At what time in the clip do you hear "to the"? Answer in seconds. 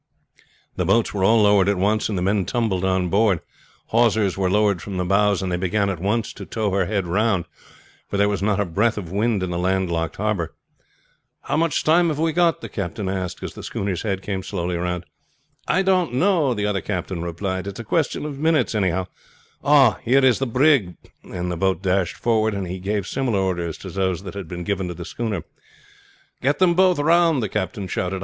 24.87-25.05